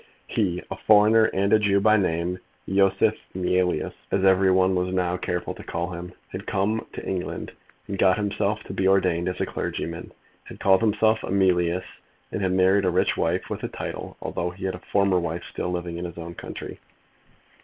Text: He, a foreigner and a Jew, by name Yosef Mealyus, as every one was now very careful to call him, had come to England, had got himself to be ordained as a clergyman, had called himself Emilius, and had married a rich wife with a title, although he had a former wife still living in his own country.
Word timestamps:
He, 0.25 0.63
a 0.71 0.77
foreigner 0.77 1.25
and 1.25 1.53
a 1.53 1.59
Jew, 1.59 1.79
by 1.79 1.95
name 1.95 2.39
Yosef 2.65 3.13
Mealyus, 3.35 3.93
as 4.09 4.25
every 4.25 4.49
one 4.49 4.73
was 4.73 4.91
now 4.91 5.09
very 5.11 5.19
careful 5.19 5.53
to 5.53 5.63
call 5.63 5.91
him, 5.91 6.11
had 6.29 6.47
come 6.47 6.87
to 6.93 7.05
England, 7.05 7.53
had 7.85 7.99
got 7.99 8.17
himself 8.17 8.63
to 8.63 8.73
be 8.73 8.87
ordained 8.87 9.29
as 9.29 9.39
a 9.39 9.45
clergyman, 9.45 10.11
had 10.45 10.59
called 10.59 10.81
himself 10.81 11.21
Emilius, 11.21 11.85
and 12.31 12.41
had 12.41 12.51
married 12.53 12.85
a 12.85 12.89
rich 12.89 13.15
wife 13.15 13.47
with 13.47 13.61
a 13.63 13.67
title, 13.67 14.17
although 14.23 14.49
he 14.49 14.65
had 14.65 14.73
a 14.73 14.81
former 14.91 15.19
wife 15.19 15.43
still 15.43 15.69
living 15.71 15.99
in 15.99 16.05
his 16.05 16.17
own 16.17 16.33
country. 16.33 16.79